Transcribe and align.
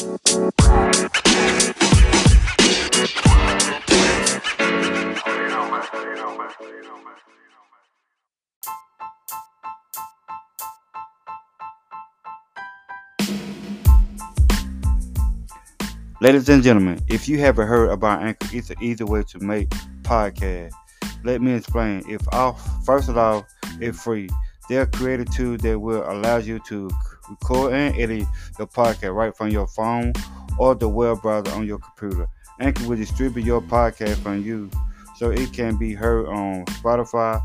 Ladies 0.00 0.16
and 16.48 16.62
gentlemen, 16.62 16.98
if 17.08 17.28
you 17.28 17.38
haven't 17.38 17.66
heard 17.66 17.90
about 17.90 18.22
Anchor, 18.22 18.48
it's 18.52 18.70
an 18.70 18.76
easy 18.80 19.04
way 19.04 19.22
to 19.24 19.38
make 19.40 19.68
podcast. 20.00 20.72
Let 21.24 21.42
me 21.42 21.52
explain. 21.52 22.04
If 22.08 22.26
off, 22.32 22.66
first 22.86 23.10
of 23.10 23.18
all, 23.18 23.46
it's 23.78 24.02
free. 24.02 24.30
They're 24.70 24.82
a 24.82 24.86
creative 24.86 25.30
tool 25.34 25.58
that 25.58 25.78
will 25.78 26.10
allow 26.10 26.38
you 26.38 26.58
to 26.68 26.88
record 27.30 27.72
and 27.72 27.96
edit 27.96 28.26
your 28.58 28.66
podcast 28.68 29.14
right 29.14 29.36
from 29.36 29.50
your 29.50 29.66
phone 29.68 30.12
or 30.58 30.74
the 30.74 30.88
web 30.88 31.22
browser 31.22 31.52
on 31.52 31.66
your 31.66 31.78
computer. 31.78 32.26
Anchor 32.60 32.88
will 32.88 32.96
distribute 32.96 33.44
your 33.44 33.62
podcast 33.62 34.16
from 34.16 34.42
you 34.42 34.70
so 35.16 35.30
it 35.30 35.52
can 35.52 35.76
be 35.76 35.94
heard 35.94 36.26
on 36.26 36.64
Spotify, 36.66 37.40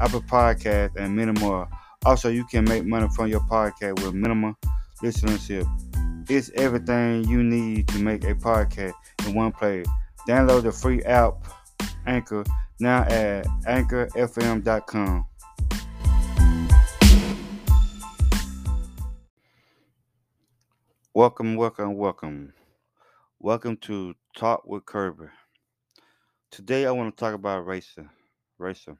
Apple 0.00 0.22
Podcasts, 0.22 0.96
and 0.96 1.14
many 1.14 1.32
more. 1.40 1.68
Also, 2.04 2.28
you 2.28 2.44
can 2.44 2.64
make 2.64 2.84
money 2.84 3.08
from 3.14 3.28
your 3.28 3.40
podcast 3.40 4.02
with 4.04 4.14
minimal 4.14 4.54
listenership. 5.02 5.66
It's 6.28 6.50
everything 6.54 7.24
you 7.24 7.42
need 7.42 7.88
to 7.88 7.98
make 7.98 8.24
a 8.24 8.34
podcast 8.34 8.92
in 9.26 9.34
one 9.34 9.52
place. 9.52 9.86
Download 10.28 10.62
the 10.62 10.72
free 10.72 11.02
app 11.04 11.34
Anchor 12.06 12.44
now 12.80 13.02
at 13.02 13.46
anchorfm.com. 13.66 15.27
Welcome, 21.18 21.56
welcome, 21.56 21.96
welcome. 21.96 22.52
Welcome 23.40 23.76
to 23.78 24.14
Talk 24.36 24.64
with 24.68 24.86
Kirby. 24.86 25.26
Today 26.52 26.86
I 26.86 26.92
want 26.92 27.16
to 27.16 27.20
talk 27.20 27.34
about 27.34 27.66
racism. 27.66 28.08
Racism. 28.60 28.98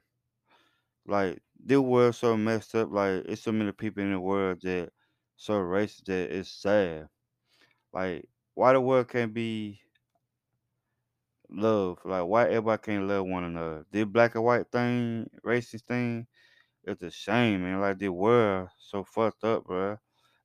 Like 1.07 1.41
the 1.65 1.81
world 1.81 2.15
so 2.15 2.35
messed 2.35 2.75
up. 2.75 2.91
Like 2.91 3.23
it's 3.25 3.43
so 3.43 3.53
many 3.53 3.71
people 3.71 4.03
in 4.03 4.11
the 4.11 4.19
world 4.19 4.59
that 4.63 4.89
so 5.37 5.53
racist 5.53 6.03
that 6.07 6.37
it's 6.37 6.51
sad. 6.51 7.07
Like, 7.93 8.27
why 8.53 8.73
the 8.73 8.81
world 8.81 9.07
can't 9.07 9.33
be 9.33 9.79
love? 11.49 11.99
Like, 12.03 12.25
why 12.25 12.47
everybody 12.47 12.81
can't 12.83 13.07
love 13.07 13.27
one 13.27 13.45
another? 13.45 13.85
This 13.93 14.03
black 14.03 14.35
and 14.35 14.43
white 14.43 14.69
thing, 14.69 15.29
racist 15.45 15.83
thing, 15.83 16.27
it's 16.83 17.01
a 17.01 17.11
shame, 17.11 17.63
man. 17.63 17.79
Like, 17.79 17.97
the 17.97 18.09
world 18.09 18.67
so 18.77 19.05
fucked 19.05 19.45
up, 19.45 19.63
bro. 19.63 19.97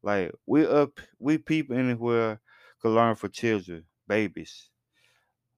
Like, 0.05 0.33
we 0.45 0.67
up, 0.67 1.01
we 1.19 1.39
people 1.39 1.79
anywhere 1.79 2.39
could 2.83 2.95
learn 2.95 3.15
for 3.15 3.29
children, 3.29 3.85
babies. 4.07 4.69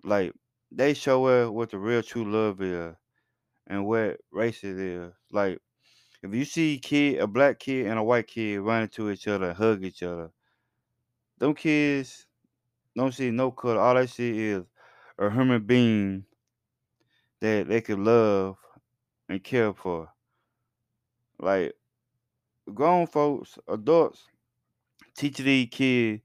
Like, 0.04 0.34
they 0.70 0.94
show 0.94 1.26
us 1.26 1.50
what 1.50 1.70
the 1.70 1.78
real 1.78 2.00
true 2.00 2.30
love 2.30 2.62
is 2.62 2.94
and 3.66 3.84
what 3.84 4.20
racist 4.32 4.78
is. 4.78 5.12
Like, 5.32 5.58
if 6.22 6.32
you 6.32 6.44
see 6.44 6.78
kid, 6.78 7.18
a 7.18 7.26
black 7.26 7.58
kid 7.58 7.86
and 7.86 7.98
a 7.98 8.04
white 8.04 8.28
kid 8.28 8.60
running 8.60 8.88
to 8.90 9.10
each 9.10 9.26
other, 9.26 9.52
hug 9.52 9.82
each 9.84 10.04
other, 10.04 10.30
them 11.38 11.52
kids 11.52 12.28
don't 12.96 13.12
see 13.12 13.32
no 13.32 13.50
color. 13.50 13.80
All 13.80 13.96
they 13.96 14.06
see 14.06 14.50
is 14.50 14.62
a 15.18 15.28
human 15.28 15.66
being 15.66 16.24
that 17.40 17.66
they 17.66 17.80
could 17.80 17.98
love 17.98 18.58
and 19.28 19.42
care 19.42 19.74
for. 19.74 20.08
Like 21.40 21.74
grown 22.72 23.08
folks, 23.08 23.58
adults, 23.68 24.24
teach 25.16 25.38
these 25.38 25.68
kids 25.70 26.22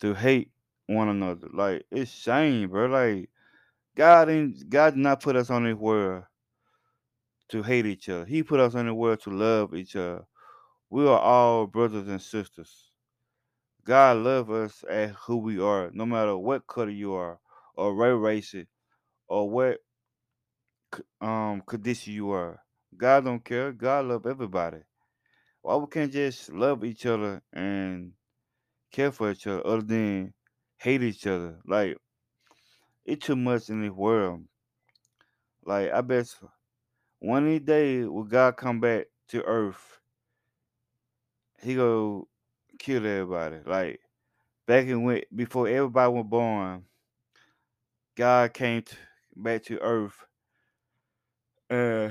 to 0.00 0.14
hate 0.14 0.50
one 0.86 1.08
another. 1.08 1.48
Like 1.52 1.84
it's 1.90 2.10
shame, 2.10 2.70
bro. 2.70 2.86
Like 2.86 3.30
God 3.96 4.26
didn't 4.26 4.68
God 4.68 4.94
did 4.94 5.00
not 5.00 5.22
put 5.22 5.36
us 5.36 5.50
on 5.50 5.64
this 5.64 5.76
world 5.76 6.24
to 7.50 7.62
hate 7.62 7.86
each 7.86 8.08
other. 8.08 8.24
He 8.24 8.42
put 8.42 8.60
us 8.60 8.74
on 8.74 8.86
the 8.86 8.94
world 8.94 9.20
to 9.22 9.30
love 9.30 9.74
each 9.74 9.96
other. 9.96 10.24
We 10.90 11.06
are 11.06 11.18
all 11.18 11.66
brothers 11.66 12.08
and 12.08 12.20
sisters. 12.20 12.90
God 13.84 14.18
love 14.18 14.50
us 14.50 14.84
as 14.88 15.12
who 15.26 15.38
we 15.38 15.60
are, 15.60 15.90
no 15.92 16.06
matter 16.06 16.36
what 16.36 16.66
color 16.66 16.90
you 16.90 17.14
are, 17.14 17.40
or 17.74 17.94
what 17.94 18.06
race, 18.06 18.54
or 19.28 19.50
what 19.50 19.78
um 21.20 21.62
condition 21.66 22.12
you 22.12 22.30
are. 22.30 22.60
God 22.96 23.24
don't 23.24 23.44
care. 23.44 23.72
God 23.72 24.06
love 24.06 24.26
everybody. 24.26 24.78
Why 25.62 25.76
we 25.76 25.86
can't 25.86 26.12
just 26.12 26.52
love 26.52 26.84
each 26.84 27.06
other 27.06 27.42
and 27.52 28.12
care 28.92 29.10
for 29.10 29.30
each 29.30 29.46
other, 29.46 29.66
other 29.66 29.82
than 29.82 30.34
hate 30.76 31.02
each 31.02 31.26
other? 31.26 31.58
Like 31.66 31.96
it's 33.04 33.26
too 33.26 33.36
much 33.36 33.68
in 33.68 33.82
this 33.82 33.90
world. 33.90 34.44
Like 35.64 35.90
I 35.92 36.00
bet 36.00 36.32
one 37.18 37.44
of 37.44 37.48
these 37.48 37.60
days 37.60 38.06
when 38.08 38.26
God 38.28 38.56
come 38.56 38.80
back 38.80 39.06
to 39.28 39.42
earth, 39.42 40.00
he 41.60 41.74
go 41.74 42.28
kill 42.78 43.06
everybody. 43.06 43.58
Like 43.64 44.00
back 44.66 44.86
in 44.86 45.02
when 45.04 45.22
before 45.34 45.68
everybody 45.68 46.12
was 46.12 46.26
born, 46.28 46.84
God 48.16 48.52
came 48.52 48.82
to, 48.82 48.96
back 49.36 49.62
to 49.64 49.78
earth. 49.80 50.24
Uh, 51.70 52.10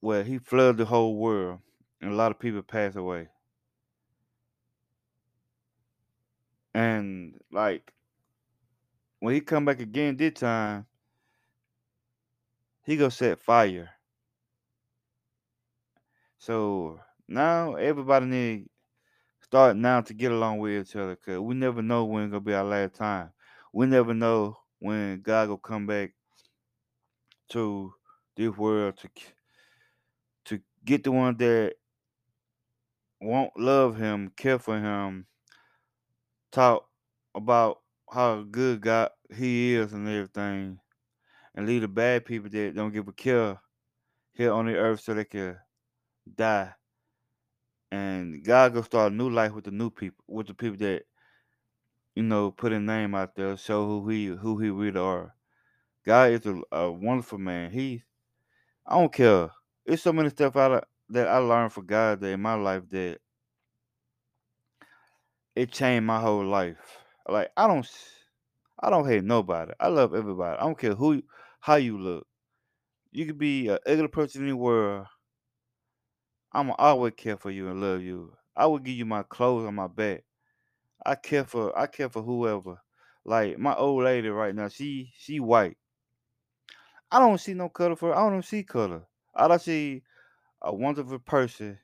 well, 0.00 0.24
he 0.24 0.38
flooded 0.38 0.78
the 0.78 0.84
whole 0.84 1.16
world, 1.16 1.60
and 2.00 2.10
a 2.10 2.14
lot 2.14 2.32
of 2.32 2.38
people 2.38 2.62
passed 2.62 2.96
away. 2.96 3.28
And 6.76 7.40
like 7.50 7.90
when 9.20 9.32
he 9.32 9.40
come 9.40 9.64
back 9.64 9.80
again 9.80 10.18
this 10.18 10.34
time, 10.34 10.84
he 12.84 12.98
gonna 12.98 13.10
set 13.10 13.40
fire. 13.40 13.88
So 16.36 17.00
now 17.28 17.76
everybody 17.76 18.26
need 18.26 18.68
start 19.40 19.78
now 19.78 20.02
to 20.02 20.12
get 20.12 20.32
along 20.32 20.58
with 20.58 20.86
each 20.86 20.96
other, 20.96 21.16
cause 21.16 21.38
we 21.38 21.54
never 21.54 21.80
know 21.80 22.04
when 22.04 22.28
gonna 22.28 22.40
be 22.40 22.52
our 22.52 22.62
last 22.62 22.96
time. 22.96 23.30
We 23.72 23.86
never 23.86 24.12
know 24.12 24.58
when 24.78 25.22
God 25.22 25.48
will 25.48 25.56
come 25.56 25.86
back 25.86 26.12
to 27.52 27.94
this 28.36 28.54
world 28.54 28.98
to 28.98 29.08
to 30.44 30.60
get 30.84 31.04
the 31.04 31.12
one 31.12 31.38
that 31.38 31.76
won't 33.22 33.58
love 33.58 33.96
him, 33.96 34.30
care 34.36 34.58
for 34.58 34.78
him, 34.78 35.26
talk 36.56 36.88
about 37.34 37.80
how 38.10 38.42
good 38.42 38.80
God 38.80 39.10
he 39.34 39.74
is 39.74 39.92
and 39.92 40.08
everything, 40.08 40.78
and 41.54 41.66
leave 41.66 41.82
the 41.82 41.88
bad 41.88 42.24
people 42.24 42.48
that 42.48 42.74
don't 42.74 42.92
give 42.94 43.08
a 43.08 43.12
care 43.12 43.60
here 44.32 44.52
on 44.52 44.66
the 44.66 44.74
earth 44.74 45.00
so 45.00 45.12
they 45.12 45.24
can 45.24 45.58
die. 46.34 46.72
And 47.92 48.42
God 48.42 48.72
gonna 48.72 48.84
start 48.84 49.12
a 49.12 49.14
new 49.14 49.28
life 49.28 49.52
with 49.52 49.64
the 49.64 49.70
new 49.70 49.90
people, 49.90 50.24
with 50.26 50.46
the 50.46 50.54
people 50.54 50.78
that 50.78 51.02
you 52.14 52.22
know 52.22 52.50
put 52.50 52.72
a 52.72 52.80
name 52.80 53.14
out 53.14 53.36
there, 53.36 53.56
show 53.58 53.86
who 53.86 54.08
he 54.08 54.26
who 54.26 54.58
he 54.58 54.70
really 54.70 54.98
are. 54.98 55.34
God 56.06 56.30
is 56.30 56.46
a, 56.46 56.60
a 56.72 56.90
wonderful 56.90 57.38
man. 57.38 57.70
He, 57.70 58.02
I 58.86 58.98
don't 58.98 59.12
care. 59.12 59.50
It's 59.84 60.02
so 60.02 60.12
many 60.12 60.30
stuff 60.30 60.56
I 60.56 60.82
that 61.10 61.28
I 61.28 61.38
learned 61.38 61.72
from 61.72 61.86
God 61.86 62.20
that 62.20 62.28
in 62.28 62.40
my 62.40 62.54
life 62.54 62.88
that 62.90 63.18
it 65.56 65.72
changed 65.72 66.04
my 66.06 66.20
whole 66.20 66.44
life. 66.44 66.98
Like 67.28 67.50
I 67.56 67.66
don't, 67.66 67.88
I 68.78 68.90
don't 68.90 69.08
hate 69.08 69.24
nobody. 69.24 69.72
I 69.80 69.88
love 69.88 70.14
everybody. 70.14 70.58
I 70.58 70.62
don't 70.62 70.78
care 70.78 70.94
who, 70.94 71.22
how 71.60 71.76
you 71.76 71.98
look. 71.98 72.26
You 73.10 73.26
could 73.26 73.38
be 73.38 73.68
an 73.68 73.78
ugly 73.86 74.08
person 74.08 74.42
in 74.42 74.50
the 74.50 74.56
world. 74.56 75.06
I'm 76.52 76.70
always 76.78 77.14
care 77.16 77.36
for 77.36 77.50
you 77.50 77.68
and 77.68 77.80
love 77.80 78.02
you. 78.02 78.36
I 78.54 78.66
will 78.66 78.78
give 78.78 78.94
you 78.94 79.06
my 79.06 79.22
clothes 79.22 79.66
on 79.66 79.74
my 79.74 79.86
back. 79.88 80.24
I 81.04 81.14
care 81.14 81.44
for 81.44 81.76
I 81.78 81.86
care 81.86 82.08
for 82.08 82.22
whoever. 82.22 82.80
Like 83.24 83.58
my 83.58 83.74
old 83.74 84.04
lady 84.04 84.28
right 84.28 84.54
now, 84.54 84.68
she 84.68 85.12
she 85.16 85.40
white. 85.40 85.76
I 87.10 87.18
don't 87.18 87.38
see 87.38 87.54
no 87.54 87.68
color 87.68 87.96
for 87.96 88.08
her. 88.10 88.16
I 88.16 88.28
don't 88.28 88.44
see 88.44 88.62
color. 88.62 89.06
I 89.34 89.56
see 89.58 90.02
a 90.62 90.74
wonderful 90.74 91.18
person 91.18 91.78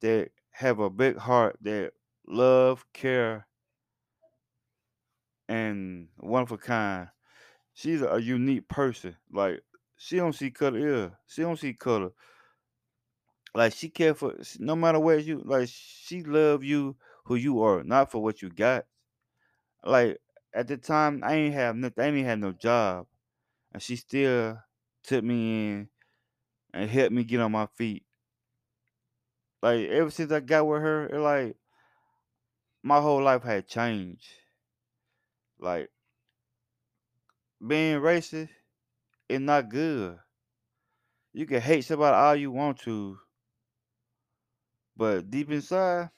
that 0.00 0.30
have 0.50 0.78
a 0.78 0.90
big 0.90 1.16
heart 1.16 1.58
that 1.62 1.92
love, 2.26 2.84
care, 2.92 3.46
and 5.48 6.08
a 6.18 6.56
kind. 6.56 7.08
She's 7.74 8.02
a 8.02 8.20
unique 8.20 8.68
person. 8.68 9.16
Like 9.32 9.60
she 9.96 10.16
don't 10.16 10.34
see 10.34 10.50
color. 10.50 10.78
Yeah, 10.78 11.08
she 11.26 11.42
don't 11.42 11.58
see 11.58 11.74
color. 11.74 12.10
Like 13.54 13.72
she 13.72 13.88
care 13.88 14.14
for 14.14 14.34
no 14.58 14.76
matter 14.76 15.00
where 15.00 15.18
you. 15.18 15.42
Like 15.44 15.68
she 15.68 16.22
love 16.22 16.64
you 16.64 16.96
who 17.24 17.36
you 17.36 17.62
are, 17.62 17.82
not 17.84 18.10
for 18.10 18.22
what 18.22 18.42
you 18.42 18.50
got. 18.50 18.86
Like 19.84 20.18
at 20.52 20.68
the 20.68 20.76
time, 20.76 21.22
I 21.24 21.34
ain't 21.34 21.54
have 21.54 21.76
nothing. 21.76 22.04
I 22.04 22.08
ain't 22.08 22.26
had 22.26 22.40
no 22.40 22.52
job, 22.52 23.06
and 23.72 23.82
she 23.82 23.96
still 23.96 24.58
took 25.02 25.22
me 25.24 25.70
in 25.70 25.88
and 26.72 26.90
helped 26.90 27.12
me 27.12 27.24
get 27.24 27.40
on 27.40 27.52
my 27.52 27.66
feet. 27.66 28.04
Like 29.62 29.88
ever 29.88 30.10
since 30.10 30.30
I 30.32 30.40
got 30.40 30.66
with 30.66 30.82
her, 30.82 31.06
it 31.08 31.18
like 31.18 31.56
my 32.84 33.00
whole 33.00 33.22
life 33.22 33.42
had 33.42 33.66
changed. 33.66 34.28
Like 35.58 35.88
being 37.66 37.98
racist 37.98 38.50
is 39.26 39.40
not 39.40 39.70
good. 39.70 40.18
You 41.32 41.46
can 41.46 41.62
hate 41.62 41.86
somebody 41.86 42.14
all 42.14 42.36
you 42.36 42.52
want 42.52 42.78
to, 42.80 43.18
but 44.96 45.30
deep 45.30 45.50
inside, 45.50 46.10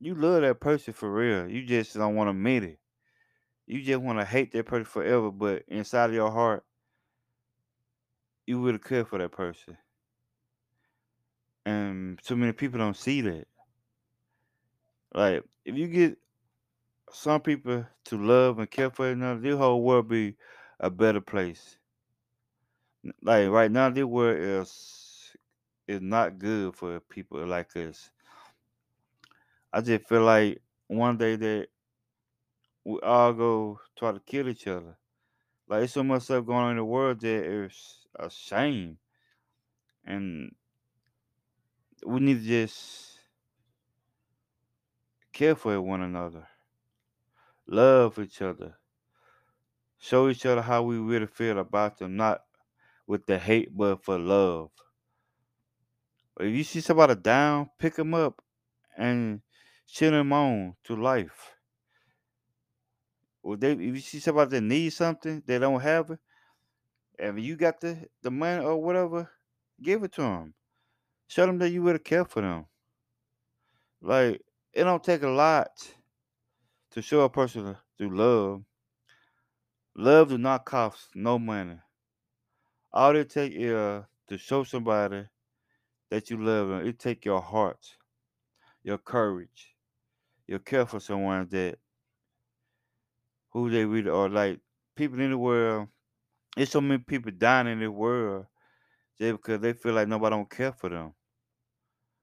you 0.00 0.14
love 0.14 0.40
that 0.40 0.60
person 0.60 0.94
for 0.94 1.12
real. 1.12 1.48
You 1.48 1.64
just 1.64 1.94
don't 1.94 2.16
want 2.16 2.28
to 2.28 2.30
admit 2.30 2.64
it. 2.64 2.78
You 3.66 3.82
just 3.82 4.00
want 4.00 4.18
to 4.18 4.24
hate 4.24 4.50
that 4.52 4.64
person 4.64 4.86
forever, 4.86 5.30
but 5.30 5.64
inside 5.68 6.06
of 6.06 6.14
your 6.14 6.30
heart, 6.30 6.64
you 8.46 8.64
really 8.64 8.78
care 8.78 9.04
for 9.04 9.18
that 9.18 9.32
person. 9.32 9.76
And 11.66 12.18
too 12.22 12.36
many 12.36 12.52
people 12.52 12.78
don't 12.78 12.96
see 12.96 13.20
that. 13.20 13.46
Like, 15.14 15.44
if 15.64 15.76
you 15.76 15.88
get 15.88 16.18
some 17.10 17.40
people 17.40 17.86
to 18.04 18.16
love 18.16 18.58
and 18.58 18.70
care 18.70 18.90
for 18.90 19.08
another, 19.08 19.40
this 19.40 19.56
whole 19.56 19.82
world 19.82 20.08
be 20.08 20.36
a 20.80 20.90
better 20.90 21.20
place. 21.20 21.78
Like 23.22 23.48
right 23.48 23.70
now, 23.70 23.90
this 23.90 24.04
world 24.04 24.38
is 24.38 25.36
is 25.86 26.00
not 26.00 26.38
good 26.38 26.74
for 26.74 26.98
people 27.00 27.46
like 27.46 27.76
us. 27.76 28.10
I 29.72 29.80
just 29.80 30.08
feel 30.08 30.22
like 30.22 30.62
one 30.88 31.16
day 31.16 31.36
that 31.36 31.68
we 32.84 32.98
all 33.00 33.32
go 33.32 33.80
try 33.96 34.12
to 34.12 34.20
kill 34.20 34.48
each 34.48 34.66
other. 34.66 34.96
Like 35.68 35.84
it's 35.84 35.92
so 35.92 36.02
much 36.04 36.22
stuff 36.22 36.46
going 36.46 36.58
on 36.58 36.70
in 36.72 36.76
the 36.78 36.84
world 36.84 37.20
that 37.20 37.44
it's 37.44 38.06
a 38.18 38.30
shame, 38.30 38.98
and 40.04 40.54
we 42.06 42.20
need 42.20 42.40
to 42.42 42.46
just 42.46 43.15
care 45.36 45.54
for 45.54 45.78
one 45.82 46.00
another, 46.00 46.48
love 47.66 48.18
each 48.18 48.40
other, 48.40 48.78
show 49.98 50.28
each 50.30 50.46
other 50.46 50.62
how 50.62 50.82
we 50.82 50.96
really 50.96 51.26
feel 51.26 51.58
about 51.58 51.98
them, 51.98 52.16
not 52.16 52.46
with 53.06 53.26
the 53.26 53.38
hate, 53.38 53.76
but 53.76 54.02
for 54.02 54.18
love. 54.18 54.70
If 56.40 56.54
you 56.54 56.64
see 56.64 56.80
somebody 56.80 57.14
down, 57.14 57.70
pick 57.78 57.96
them 57.96 58.14
up 58.14 58.42
and 58.96 59.42
cheer 59.86 60.10
them 60.10 60.32
on 60.32 60.76
to 60.84 60.96
life. 60.96 61.56
Well, 63.42 63.56
they 63.56 63.72
if 63.72 63.80
you 63.80 63.98
see 64.00 64.20
somebody 64.20 64.50
that 64.52 64.60
needs 64.62 64.96
something, 64.96 65.42
they 65.46 65.58
don't 65.58 65.80
have 65.80 66.10
it, 66.10 66.20
and 67.18 67.40
you 67.40 67.56
got 67.56 67.80
the 67.80 68.08
the 68.22 68.30
money 68.30 68.64
or 68.64 68.82
whatever, 68.82 69.30
give 69.82 70.02
it 70.04 70.12
to 70.14 70.22
them. 70.22 70.54
Show 71.28 71.46
them 71.46 71.58
that 71.58 71.70
you 71.70 71.82
really 71.82 71.98
care 72.00 72.24
for 72.24 72.42
them. 72.42 72.66
Like 74.00 74.45
it 74.76 74.84
don't 74.84 75.02
take 75.02 75.22
a 75.22 75.28
lot 75.28 75.70
to 76.90 77.00
show 77.00 77.22
a 77.22 77.30
person 77.30 77.74
through 77.96 78.14
love. 78.14 78.62
Love 79.96 80.28
do 80.28 80.36
not 80.36 80.66
cost 80.66 81.08
no 81.14 81.38
money. 81.38 81.78
All 82.92 83.16
it 83.16 83.30
take 83.30 83.54
is 83.54 84.02
to 84.28 84.36
show 84.36 84.64
somebody 84.64 85.24
that 86.10 86.28
you 86.28 86.44
love 86.44 86.68
them. 86.68 86.86
It 86.86 86.98
take 86.98 87.24
your 87.24 87.40
heart, 87.40 87.96
your 88.82 88.98
courage, 88.98 89.74
your 90.46 90.58
care 90.58 90.84
for 90.84 91.00
someone 91.00 91.48
that 91.52 91.78
who 93.52 93.70
they 93.70 93.86
really 93.86 94.10
are. 94.10 94.28
Like 94.28 94.60
people 94.94 95.18
in 95.20 95.30
the 95.30 95.38
world, 95.38 95.88
there's 96.54 96.70
so 96.70 96.82
many 96.82 96.98
people 96.98 97.32
dying 97.32 97.66
in 97.66 97.80
the 97.80 97.90
world 97.90 98.44
just 99.18 99.38
because 99.38 99.58
they 99.60 99.72
feel 99.72 99.94
like 99.94 100.08
nobody 100.08 100.36
don't 100.36 100.50
care 100.50 100.72
for 100.72 100.90
them. 100.90 101.14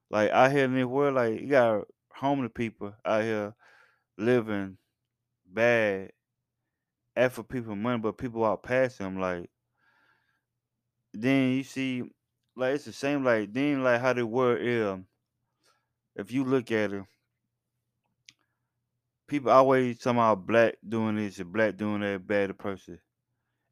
Like 0.08 0.30
out 0.30 0.52
here 0.52 0.66
in 0.66 0.76
the 0.76 0.84
world, 0.84 1.16
like 1.16 1.40
you 1.40 1.48
got 1.48 1.84
homeless 2.14 2.52
people 2.54 2.94
out 3.04 3.22
here 3.22 3.54
living 4.18 4.78
bad, 5.46 6.12
asking 7.16 7.44
people 7.44 7.76
money, 7.76 7.98
but 7.98 8.18
people 8.18 8.40
walk 8.40 8.62
past 8.62 8.98
them 8.98 9.18
like. 9.18 9.50
Then 11.12 11.52
you 11.52 11.62
see, 11.62 12.02
like 12.56 12.74
it's 12.74 12.84
the 12.86 12.92
same. 12.92 13.24
Like 13.24 13.52
then, 13.52 13.84
like 13.84 14.00
how 14.00 14.12
the 14.12 14.26
world 14.26 14.58
is. 14.60 14.98
If 16.16 16.32
you 16.32 16.44
look 16.44 16.70
at 16.70 16.92
it, 16.92 17.04
people 19.26 19.50
always 19.50 20.00
somehow 20.00 20.34
black 20.34 20.76
doing 20.86 21.16
this 21.16 21.38
and 21.38 21.52
black 21.52 21.76
doing 21.76 22.00
that, 22.00 22.26
bad 22.26 22.56
person. 22.58 23.00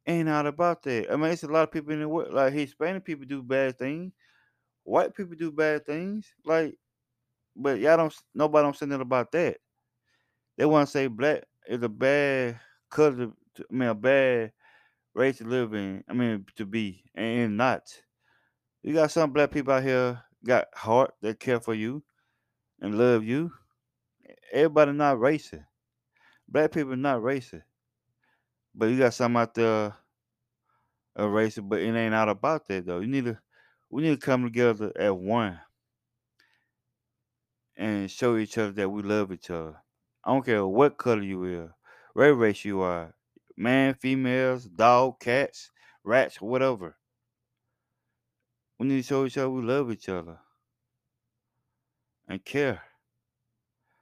Ain't 0.05 0.27
not 0.27 0.45
about 0.47 0.83
that. 0.83 1.11
I 1.11 1.15
mean, 1.15 1.31
it's 1.31 1.43
a 1.43 1.47
lot 1.47 1.63
of 1.63 1.71
people 1.71 1.93
in 1.93 2.01
the 2.01 2.09
world. 2.09 2.33
Like 2.33 2.53
Hispanic 2.53 3.05
people 3.05 3.25
do 3.25 3.41
bad 3.41 3.77
things, 3.77 4.13
white 4.83 5.15
people 5.15 5.35
do 5.35 5.51
bad 5.51 5.85
things. 5.85 6.27
Like, 6.43 6.77
but 7.55 7.79
y'all 7.79 7.97
don't. 7.97 8.15
Nobody 8.33 8.63
don't 8.63 8.75
say 8.75 8.85
nothing 8.85 9.01
about 9.01 9.31
that. 9.33 9.57
They 10.57 10.65
want 10.65 10.87
to 10.87 10.91
say 10.91 11.07
black 11.07 11.43
is 11.67 11.81
a 11.81 11.89
bad 11.89 12.59
color. 12.89 13.15
To, 13.15 13.33
I 13.59 13.73
mean, 13.73 13.89
a 13.89 13.95
bad 13.95 14.51
race 15.13 15.37
to 15.37 15.45
live 15.45 15.73
in. 15.73 16.03
I 16.09 16.13
mean, 16.13 16.45
to 16.55 16.65
be 16.65 17.03
and 17.15 17.57
not. 17.57 17.83
You 18.81 18.93
got 18.93 19.11
some 19.11 19.31
black 19.31 19.51
people 19.51 19.73
out 19.73 19.83
here 19.83 20.21
got 20.45 20.67
heart 20.73 21.13
that 21.21 21.39
care 21.39 21.59
for 21.59 21.73
you 21.73 22.03
and 22.81 22.97
love 22.97 23.23
you. 23.23 23.51
Everybody 24.51 24.91
not 24.91 25.17
racist. 25.17 25.65
Black 26.47 26.71
people 26.71 26.95
not 26.95 27.21
racist. 27.21 27.63
But 28.75 28.89
you 28.89 28.97
got 28.97 29.13
some 29.13 29.37
out 29.37 29.53
there 29.53 29.95
are 31.15 31.27
racist, 31.27 31.69
but 31.69 31.79
it 31.79 31.95
ain't 31.95 32.15
all 32.15 32.29
about 32.29 32.67
that 32.67 32.85
though. 32.85 32.99
You 32.99 33.07
need 33.07 33.25
to 33.25 33.37
we 33.89 34.01
need 34.01 34.19
to 34.19 34.25
come 34.25 34.43
together 34.43 34.91
at 34.97 35.15
one 35.15 35.59
and 37.75 38.09
show 38.09 38.37
each 38.37 38.57
other 38.57 38.71
that 38.71 38.89
we 38.89 39.01
love 39.01 39.31
each 39.31 39.49
other. 39.49 39.81
I 40.23 40.31
don't 40.33 40.45
care 40.45 40.65
what 40.65 40.97
color 40.97 41.21
you 41.21 41.43
are, 41.43 41.75
what 42.13 42.37
race 42.37 42.65
you 42.65 42.81
are, 42.81 43.15
man, 43.57 43.93
females, 43.95 44.65
dog, 44.65 45.19
cats, 45.19 45.71
rats, 46.03 46.41
whatever. 46.41 46.97
We 48.77 48.87
need 48.87 48.97
to 48.97 49.03
show 49.03 49.25
each 49.25 49.37
other 49.37 49.49
we 49.49 49.61
love 49.63 49.91
each 49.91 50.09
other 50.09 50.39
and 52.27 52.43
care. 52.43 52.83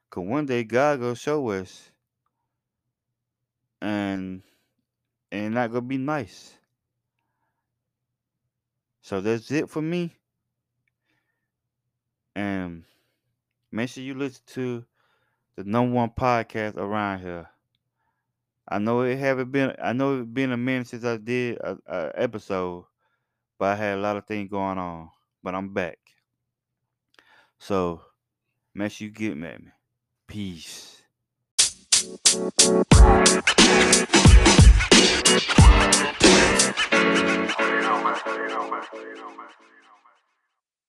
Cause 0.09 0.25
one 0.25 0.45
day 0.45 0.63
God 0.63 0.99
gonna 0.99 1.15
show 1.15 1.49
us, 1.49 1.91
and 3.81 4.43
and 5.31 5.53
not 5.53 5.69
gonna 5.71 5.81
be 5.81 5.97
nice. 5.97 6.57
So 9.01 9.21
that's 9.21 9.49
it 9.51 9.69
for 9.69 9.81
me. 9.81 10.15
And 12.35 12.85
make 13.71 13.89
sure 13.89 14.03
you 14.03 14.13
listen 14.13 14.43
to 14.47 14.85
the 15.55 15.63
number 15.63 15.95
one 15.95 16.09
podcast 16.09 16.75
around 16.77 17.21
here. 17.21 17.47
I 18.67 18.79
know 18.79 19.01
it 19.01 19.17
haven't 19.17 19.51
been. 19.51 19.73
I 19.81 19.93
know 19.93 20.19
it's 20.19 20.29
been 20.29 20.51
a 20.51 20.57
minute 20.57 20.87
since 20.87 21.03
I 21.03 21.17
did 21.17 21.57
a, 21.57 21.77
a 21.87 22.11
episode, 22.15 22.85
but 23.57 23.65
I 23.69 23.75
had 23.75 23.97
a 23.97 24.01
lot 24.01 24.17
of 24.17 24.25
things 24.25 24.49
going 24.49 24.77
on. 24.77 25.09
But 25.43 25.55
I'm 25.55 25.73
back. 25.73 25.97
So 27.59 28.01
make 28.73 28.91
sure 28.91 29.07
you 29.07 29.11
get 29.11 29.35
me 29.35 29.49
me. 29.49 29.71
Peace. 30.27 31.01